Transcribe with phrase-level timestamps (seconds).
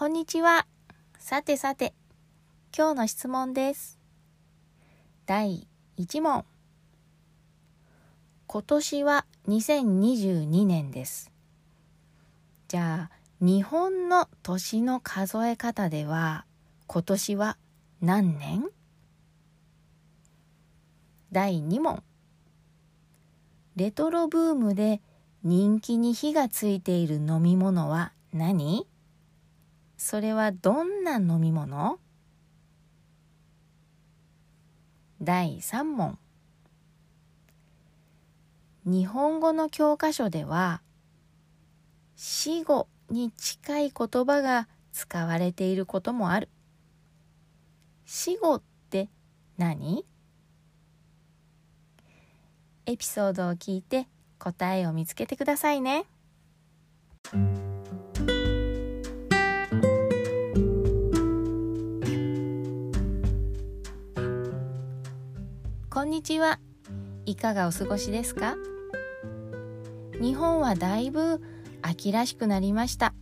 [0.00, 0.66] こんにちは。
[1.18, 1.92] さてさて、
[2.74, 3.98] 今日の質問です。
[5.26, 5.68] 第
[5.98, 6.46] 1問。
[8.46, 11.30] 今年は2022年です。
[12.68, 16.46] じゃあ、日本の年の数え方では、
[16.86, 17.58] 今年は
[18.00, 18.64] 何年？
[21.30, 22.02] 第2問。
[23.76, 25.02] レトロブームで
[25.42, 28.86] 人気に火がついている飲み物は何？
[30.02, 31.98] それはどんな飲み物？
[35.20, 36.18] 第3問。
[38.86, 40.80] 日本語の教科書では
[42.16, 46.48] 死語に近い言葉が使われていることもある。
[48.06, 49.10] 死語って
[49.58, 50.06] 何？
[52.86, 56.06] エピソードを聞いて答えを見つけてくださいね。
[66.00, 66.58] こんにちは。
[67.26, 68.56] いかがお過ごしですか？
[70.18, 71.42] 日本はだいぶ
[71.82, 73.12] 秋らしくなりました。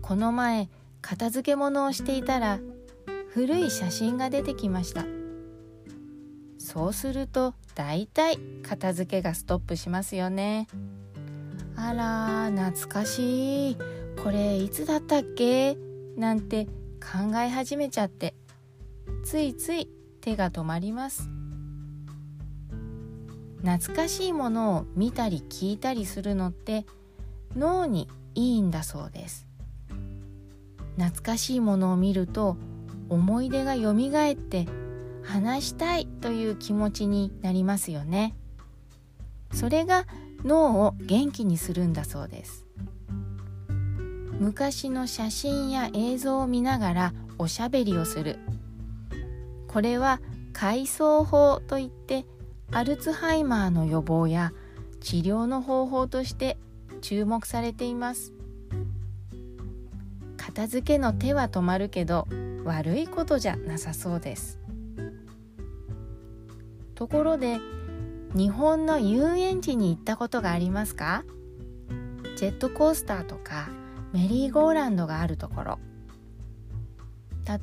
[0.00, 0.70] この前、
[1.02, 2.60] 片付け物をしていたら
[3.28, 5.04] 古い写真が出てきました。
[6.56, 10.66] そうするとだいたい片付けがストップしますよね。
[11.76, 13.76] あら懐かしい
[14.24, 15.76] これいつだったっけ？
[16.16, 16.64] なんて
[17.02, 18.34] 考え始めちゃって
[19.26, 19.90] ついつい
[20.24, 21.28] 手が止まります。
[23.62, 26.86] 懐かしいものを見たり聞いたりするのって
[27.56, 29.46] 脳にいいんだそうです。
[30.96, 32.56] 懐かしいものを見ると
[33.10, 34.66] 思い出がよみがえって
[35.22, 38.34] 話したいという気持ちになりますよね。
[39.52, 40.06] それが
[40.42, 42.64] 脳を元気にするんだそうです。
[44.40, 48.38] 昔の写真や映像を見ながらおしゃべりをする。
[49.74, 50.20] これは
[50.52, 52.24] 回想法といって
[52.70, 54.52] アルツハイマーの予防や
[55.00, 56.58] 治療の方法として
[57.00, 58.32] 注目されています。
[60.36, 62.28] 片付けの手は止まるけど
[62.62, 64.60] 悪いことじゃなさそうです。
[66.94, 67.58] ところで
[68.32, 71.24] 日本の遊園地に行ったことがありますか？
[72.36, 73.70] ジェットコースターとか
[74.12, 75.78] メリーゴーランドがあるところ。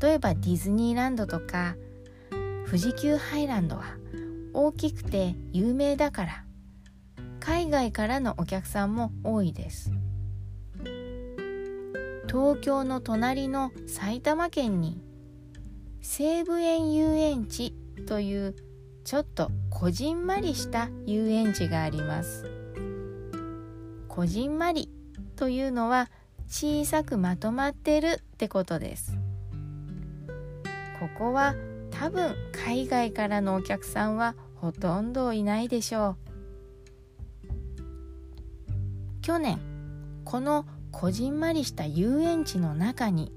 [0.02, 1.78] 例えばディズニーランドとか
[2.72, 3.84] 富士急ハイランドは
[4.54, 6.46] 大きくて有名だから。
[7.42, 9.92] 海外からのお客さんも多いです。
[12.30, 15.04] 東京の隣の埼玉県に
[16.00, 17.76] 西武園遊園地
[18.08, 18.56] という
[19.03, 22.50] ちょっとこじんまりした遊園地があります。
[24.08, 24.90] こじんまり
[25.36, 26.09] というのは
[26.48, 29.18] 小さくまとまってるってことです。
[31.02, 31.53] ここは
[32.02, 36.18] 多分海外からのお客さんはほとんどいないでしょう。
[39.22, 39.60] 去年
[40.26, 43.32] このこじんまりした遊園地の中に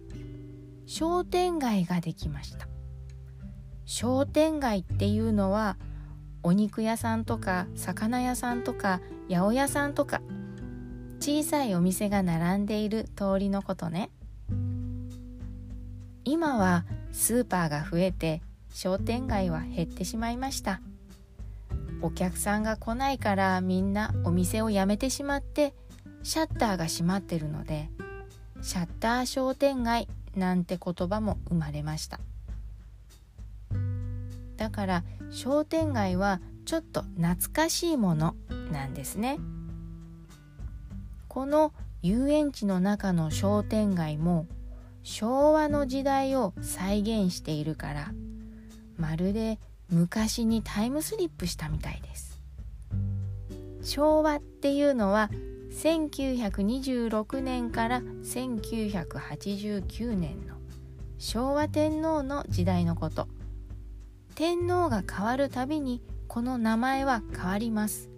[0.86, 2.66] 商店街ができました。
[3.84, 5.76] 商店街っていうのは
[6.42, 10.22] お肉屋さんとか魚屋さんとか八百屋さんとか
[11.20, 14.08] 小さいお店が並んでいる通りのことね。
[16.24, 18.40] 今はスーパーが増えて
[18.74, 20.80] 商店街は減ってしまいました。
[22.02, 25.72] お客さんが来ないからみんなお店を辞めてしまって
[26.24, 27.88] シャッターが閉まってるので
[28.62, 32.18] シャッター商店街なんて言葉も生まれました。
[34.56, 38.34] だから商店街はちょっと懐かしいもの
[38.72, 39.38] なんですね。
[41.28, 44.46] この遊園地の中の商店街も
[45.04, 48.12] 昭和の時代を再現しているから
[48.98, 49.58] まるで
[49.90, 52.40] 昔にタイムスリップしたみたいです。
[53.82, 55.30] 昭和っていうのは
[55.72, 60.54] 1926年から1989年の
[61.18, 63.28] 昭和天皇の時代のこと。
[64.34, 68.10] 天皇が変わるたびにこの名前は変わります。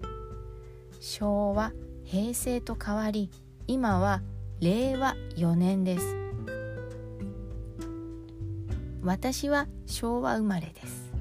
[1.00, 1.72] 昭和
[2.04, 3.30] 平成と変わり
[3.66, 4.22] 今は
[4.60, 6.25] 令和4年です。
[9.06, 11.12] 私は昭和生まれです。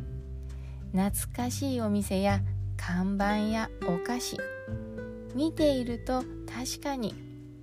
[0.92, 2.42] 懐かしいお店や
[2.78, 4.38] 看板やお菓子。
[5.36, 7.14] 見ていると確かに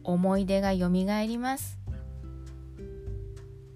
[0.04, 1.76] 思い出がよみがえります。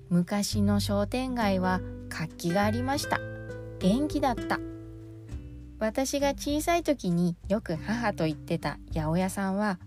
[0.09, 3.19] 昔の商店街は活気がありました。
[3.81, 4.61] 元気だった。
[5.81, 9.81] 私が小さい時によく母と言ってた八百屋さんは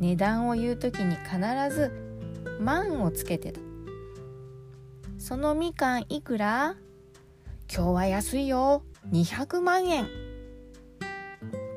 [0.00, 1.38] 値段を言う時に必
[1.72, 1.92] ず
[2.60, 3.69] 「万」をつけてた。
[5.20, 6.76] そのみかんいくら？
[7.70, 8.82] 今日は安いよ。
[9.12, 10.08] 200万円。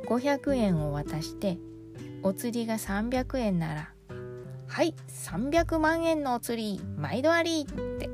[0.08, 1.58] 500円を渡して
[2.24, 3.90] お釣りが300円なら。
[4.66, 6.82] はい300万円のお釣り。
[6.96, 8.10] 毎度ありって。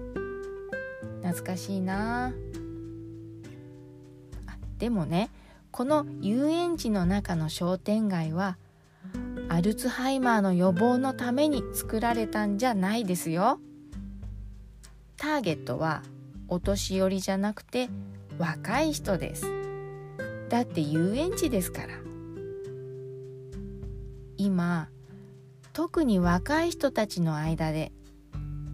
[1.21, 2.33] 懐かしいな。
[4.47, 5.29] あでもね
[5.69, 8.57] この遊園地の中の商店街は
[9.47, 13.59] アルツハイマーの予防のために作られたんじゃないですよ。
[15.19, 16.01] ターゲットは
[16.48, 17.89] お年寄りじゃなくて
[18.38, 19.45] 若い人です。
[20.50, 21.89] だって遊園地ですから。
[24.39, 24.88] 今
[25.74, 27.92] 特に若い人たちの間で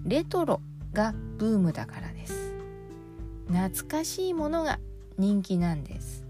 [0.06, 0.62] レトロ
[0.94, 2.54] がブームだからです
[3.48, 4.80] 懐かしいものが
[5.18, 6.24] 人気なんです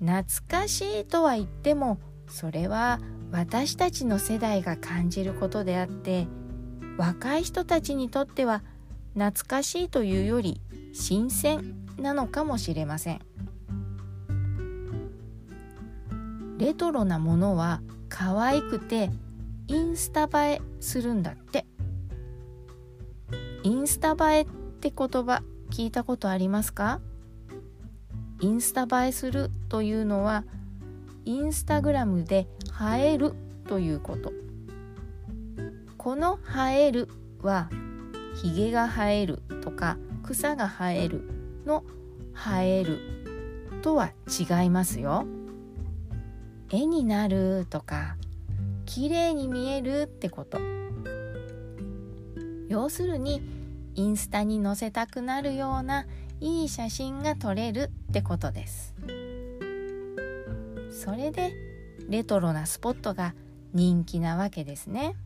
[0.00, 3.00] 懐かしいとは言ってもそれは
[3.30, 6.26] 私たちの世代が感じることであって
[6.96, 8.62] 若い人たちにとっては
[9.14, 10.60] 懐かしいというより
[10.92, 13.20] 新鮮なのかもしれません。
[16.58, 19.10] レトロなものは可愛くて
[19.66, 21.66] インスタ映えするんだって。
[23.64, 24.46] インスタ映えっ
[24.80, 27.00] て言葉聞いたことありますか？
[28.40, 30.44] インスタ映えするというのは
[31.24, 32.46] インスタグラムで
[32.94, 33.32] 映える
[33.66, 34.32] ということ。
[36.04, 37.08] この映える
[37.40, 37.70] は
[38.42, 41.22] ひげが生えるとか草が生える
[41.64, 41.82] の
[42.34, 43.00] 生える
[43.80, 45.24] とは違いますよ。
[46.70, 48.18] 絵になるとか
[48.84, 50.60] 綺麗に見えるってこと。
[52.68, 53.40] 要するに
[53.94, 56.04] インスタに載せたくなるような
[56.38, 58.94] いい写真が撮れるってことです。
[60.90, 61.54] それで
[62.10, 63.34] レトロなスポットが
[63.72, 65.16] 人気なわけですね。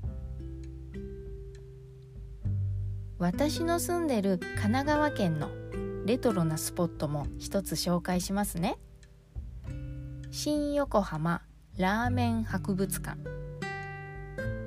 [3.18, 5.50] 私の住んでる神奈川県の
[6.04, 8.78] レトロなスポットも一つ紹介しますね。
[10.30, 11.42] 新横浜
[11.76, 13.18] ラーメン博物館。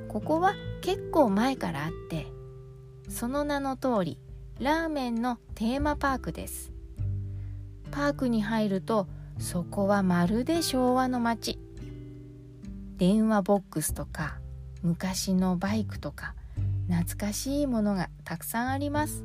[0.10, 2.28] ここは結構前からあって
[3.08, 4.20] その名の通り
[4.60, 6.74] ラーメンのテーマパークです。
[7.90, 9.08] パークに入ると
[9.40, 11.58] そこはまるで昭和の街。
[12.98, 14.40] 電話ボックスとか
[14.84, 16.36] 昔のバイクとか
[16.92, 19.24] 懐かしいものがたくさんあります。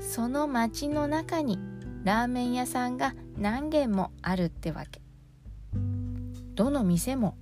[0.00, 1.58] その街の中に
[2.04, 5.02] ラーメン屋さんが何軒もあるってわけ。
[6.54, 7.36] どの店も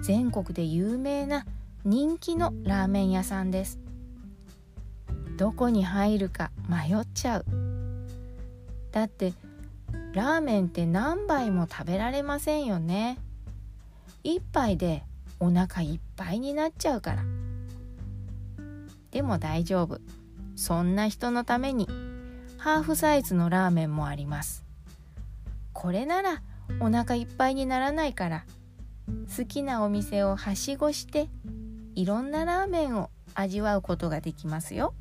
[0.00, 1.44] 全国で有名な
[1.84, 3.80] 人気のラーメン屋さんです。
[5.36, 7.44] どこに入るか迷っちゃう。
[8.92, 9.32] だって
[10.12, 13.18] ラーメンって何杯も食べられませんよね。
[14.22, 15.02] 一杯で
[15.40, 17.41] お腹いっぱいになっちゃうから。
[19.12, 20.00] でも大丈夫。
[20.56, 21.88] そんな人のために。
[22.58, 24.64] ハーフサイズのラーメンもあります。
[25.72, 26.42] これなら
[26.80, 28.44] お腹いっぱいにならないから。
[29.36, 31.28] 好きなお店をはしごして
[31.94, 34.94] いろんなラーメンを味わうことができますよ。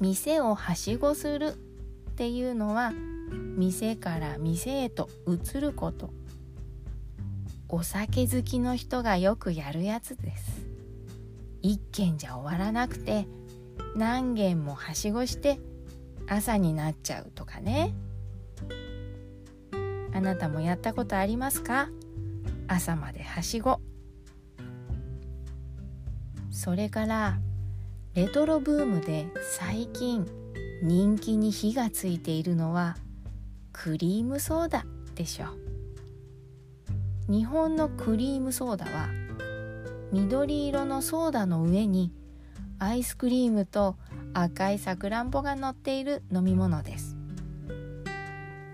[0.00, 1.54] 店をはしごする
[2.10, 2.92] っていうのは
[3.56, 6.10] 店から店へと移ること。
[7.68, 10.61] お酒好きの人がよくやるやつです。
[11.62, 13.26] 一軒じゃ終わらなくて
[13.96, 15.58] 何軒もはしごして
[16.28, 17.94] 朝になっちゃうとかね。
[20.14, 21.88] あなたもやったことありますか？
[22.68, 23.80] 朝まではしご。
[26.50, 27.38] それから
[28.14, 29.26] レトロブームで
[29.58, 30.26] 最近
[30.82, 32.96] 人気に火がついているのは
[33.72, 35.46] クリームソーダでしょ。
[37.28, 39.08] 日本のクリームソーダは
[40.12, 42.12] 緑色のソーダの上に
[42.78, 43.96] アイスクリームと
[44.34, 47.16] 赤いさくらんぼが乗っている飲み物です。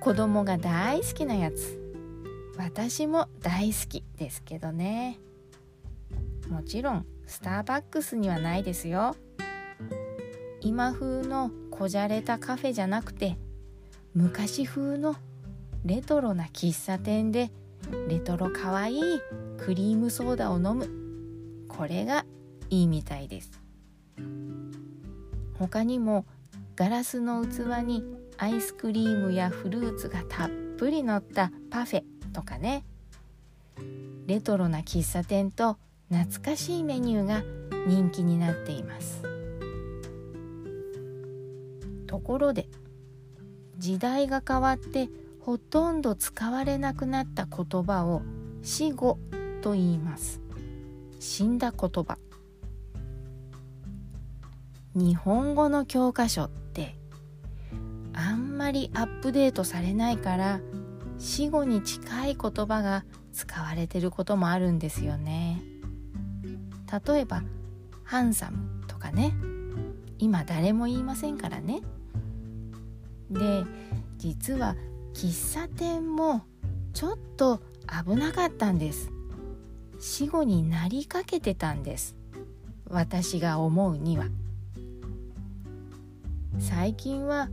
[0.01, 1.79] 子供が大好きなやつ。
[2.57, 5.21] 私も大好きですけどね。
[6.49, 9.15] もちろんスターバックスにはないですよ。
[10.61, 13.39] 今風のこじゃれたカフェじゃなくて
[14.13, 15.15] 昔風の
[15.85, 17.53] レトロな喫茶店で
[18.09, 19.01] レトロかわいい
[19.57, 21.08] クリームソーダを飲む。
[21.69, 22.25] これが
[22.71, 23.61] いいみたいです。
[25.59, 26.25] 他にも
[26.77, 28.05] ガラスの器に
[28.37, 32.85] アイスクリームやフルーツがたっぷり乗ったパフェとかね。
[34.27, 35.79] レトロな喫茶店と
[36.11, 37.43] 懐かしいメニューが
[37.87, 39.23] 人気になっています。
[42.07, 42.69] ところで
[43.79, 45.09] 時代が変わって
[45.41, 48.23] ほとんど使われなくなった言葉を
[48.63, 49.19] 死語
[49.63, 50.41] と言います。
[51.19, 52.19] 死んだ言葉。
[54.95, 56.97] 日本語の教科書って
[58.15, 60.61] あんまりアップデートされないから
[61.19, 65.63] 死語に近い言葉が使われてることもあるんですよね。
[67.07, 67.43] 例えば
[68.05, 69.35] ハンサムとかね。
[70.19, 71.81] 今誰も言いませんからね。
[73.31, 73.65] で
[74.17, 74.75] 実は
[75.15, 76.43] 喫茶店も
[76.93, 77.61] ちょっと
[78.05, 79.13] 危なかったんです。
[79.99, 82.17] 死後になりかけてたんです。
[82.89, 84.27] 私が思うには。
[86.59, 87.49] 最近は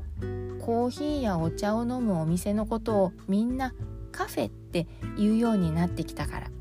[0.62, 3.74] コーヒーやお茶を飲むお店のことをみんな
[4.12, 4.88] カフェって
[5.18, 6.52] 言うようになってきたから。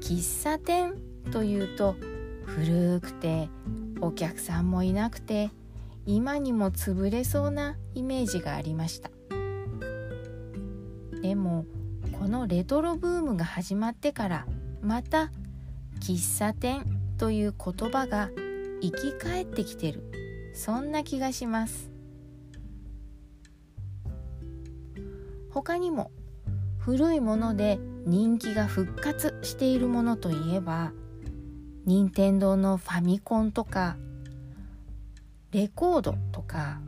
[0.00, 0.94] 喫茶店
[1.30, 1.94] というと
[2.44, 3.48] 古くて
[4.00, 5.50] お客さんもいなくて
[6.06, 9.10] 今にも潰れそうなイメージがありました。
[11.22, 11.66] でも
[12.20, 14.46] このレトロブームが始まってから
[14.82, 15.32] また
[16.00, 16.84] 喫茶店
[17.16, 18.28] という言葉が
[18.82, 20.04] 生き返ってきてる。
[20.54, 21.90] そんな気がします。
[25.48, 26.10] 他にも
[26.78, 30.92] 古いもので人気が復活しているものといえば
[31.86, 33.96] 任天堂のファミコンとか
[35.52, 36.80] レコードとか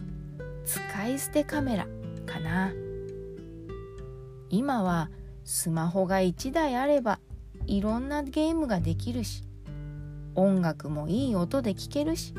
[0.67, 1.87] 使い捨てカメラ
[2.27, 2.71] かな。
[4.51, 5.09] 今は
[5.45, 7.19] スマホが1台あれば
[7.67, 9.45] いろんなゲームができるし
[10.35, 12.35] 音楽もいい音で聴けるし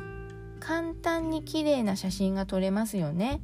[0.60, 3.41] 簡単に綺麗な写真が撮れますよね。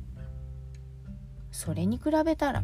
[1.51, 2.63] それに比べたら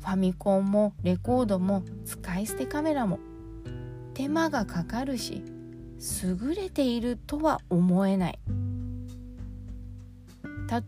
[0.00, 3.18] ファミコンもレコードも使い捨てカメラも
[4.14, 5.42] 手間がかかるし
[6.24, 8.38] 優れているとは思えない。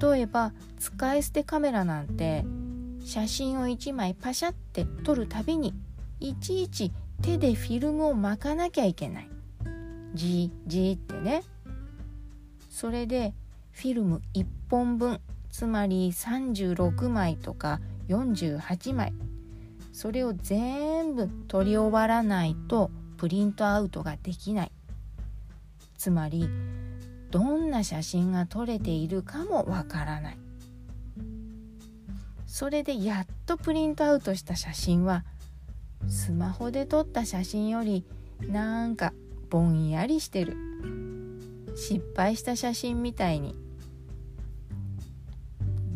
[0.01, 2.47] 例えば使い捨てカメラなんて
[3.05, 5.75] 写真を1枚パシャって撮るたびに
[6.21, 9.29] いちいち手でフィルムを巻かなきゃいけない。
[10.15, 11.43] じーじーってね。
[12.71, 13.35] それで
[13.73, 15.21] フィルム1本分
[15.51, 19.13] つまり36枚とか48枚。
[19.93, 24.73] それを全部撮り終わらないとプリントアウトができない。
[25.99, 26.49] つまり
[27.31, 30.44] どんな写真が撮れているかもわからない。
[32.55, 35.25] それでやっとプリントアウトした写真は
[36.07, 38.05] スマホで撮った写真より
[38.47, 39.13] なんか
[39.51, 40.57] ぼんやりしてる。
[41.75, 43.57] 失敗した写真みたいに。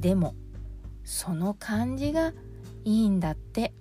[0.00, 0.34] でも
[1.04, 2.32] その感じが
[2.84, 3.72] いいんだって。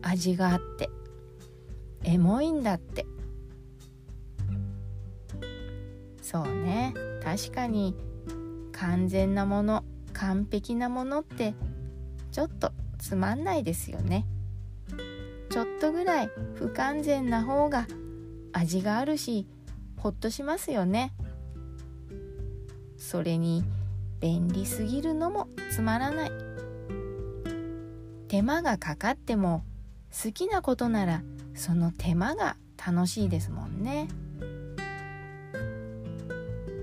[0.00, 0.88] 味があって。
[2.04, 3.04] エモいんだって。
[6.22, 6.94] そうね。
[7.24, 7.96] 確かに
[8.70, 9.84] 完全なもの。
[10.14, 11.54] 完璧なものって
[12.32, 14.26] ちょっとつまんないですよね。
[15.50, 17.86] ちょっとぐらい不完全な方が
[18.52, 19.46] 味があるし
[19.96, 21.12] ほっとしますよね。
[22.96, 23.62] それに
[24.20, 26.32] 便利すぎるのもつまらない。
[28.28, 29.64] 手間がかかっても
[30.10, 31.22] 好きなことなら
[31.54, 34.08] その手間が楽しいですもんね。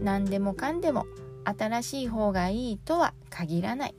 [0.01, 1.05] 何でもかんでも
[1.43, 3.95] 新しい方がいいとは限らない。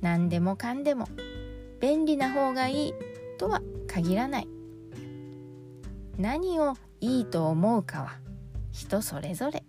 [0.00, 1.06] 何でもかんでも
[1.80, 2.94] 便利な方がいい
[3.38, 4.48] とは限らない。
[6.18, 8.18] 何をいいと思うかは
[8.72, 9.64] 人それぞれ。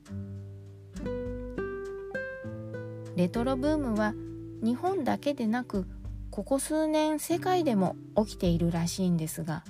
[3.16, 4.14] レトロブームは
[4.64, 5.86] 日本だけでなく
[6.30, 9.64] ここ数年世界でも起きているらしいんですが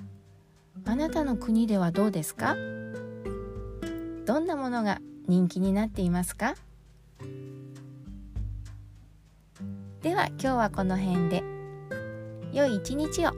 [0.86, 2.56] あなたの国ではどうですか？
[4.26, 5.00] どんなものが
[5.32, 6.56] 人気になっていますか？
[10.02, 11.42] では今日はこの辺で。
[12.52, 13.32] 良い一日を。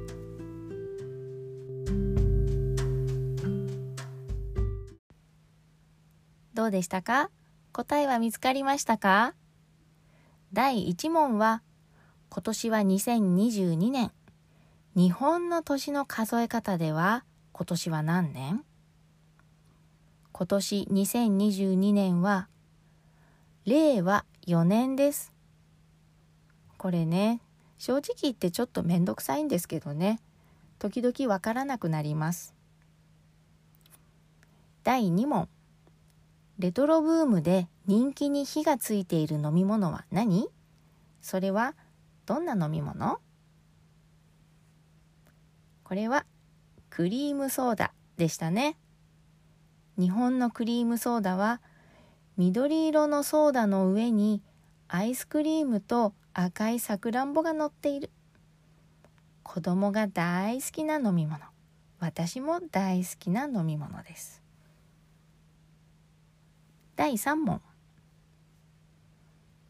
[6.55, 7.29] どうでしたか？
[7.73, 9.35] 答えは見つかりましたか？
[10.51, 11.61] 第1問は
[12.29, 14.11] 今年は2022年。
[14.95, 18.63] 日本の年の数え方では今年は何年？
[20.35, 22.49] 今年2022年は
[23.65, 25.31] 令和4年です。
[26.77, 27.39] これね、
[27.77, 30.19] 正直言ってちょっとめんどくさいんですけどね、
[30.79, 32.55] 時々わからなくなります。
[34.83, 35.47] 第2問。
[36.57, 40.49] レトロブームで人気に火がついている飲み物は何？
[41.21, 41.75] それは
[42.25, 43.19] どんな飲み物？
[45.83, 46.25] これは
[46.89, 48.77] クリームソーダでしたね。
[49.97, 51.61] 日本のクリームソーダは
[52.37, 54.41] 緑色のソーダの上に
[54.87, 58.09] アイスクリームと赤いさくらんぼが乗っている。
[59.43, 61.39] 子供が大好きな飲み物。
[61.99, 64.41] 私も大好きな飲み物です。
[66.95, 67.61] 第3問。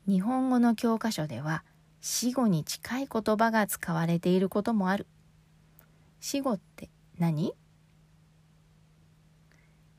[0.07, 1.63] 日本語の教科書では
[2.01, 5.07] 死語に近い言葉が使われていることもある。
[6.21, 6.89] 死語って
[7.19, 7.53] 何？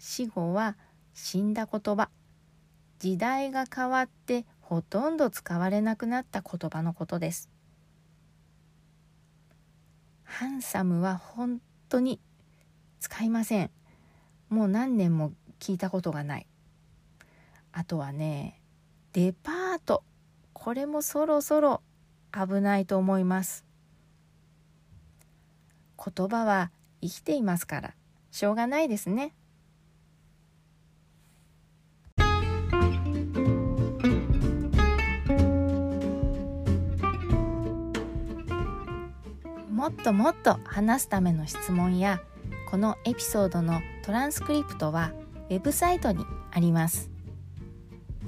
[0.07, 0.77] 死語は
[1.15, 2.11] 死んだ言葉。
[2.99, 7.49] 時代が変わってほとんど使われなくなった言葉のことです。
[10.23, 11.59] ハンサムは本
[11.89, 12.21] 当に
[13.01, 13.71] 使いません。
[14.51, 16.47] もう何年も聞いたことがない。
[17.73, 18.61] あとはね
[19.15, 20.05] デパート。
[20.53, 21.81] これもそろそろ
[22.31, 23.65] 危ないと思います。
[25.97, 26.71] 言葉は
[27.01, 27.95] 生きていますから。
[28.33, 29.35] しょうがないですね。
[39.75, 42.21] もっともっと話すための質問や
[42.71, 45.11] このエピソードのトランスクリプトは
[45.51, 47.11] ウェブサイトにあります。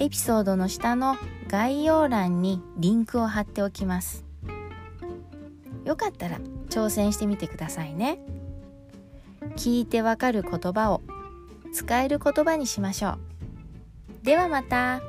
[0.01, 4.25] エピソードの下の概要欄にリンクを貼っておきます。
[5.85, 8.19] よかったら挑戦してみてくださいね。
[9.55, 11.01] 聞いてわかる言葉を
[11.73, 13.19] 使える言葉にしましょう。
[14.25, 15.01] ではまた。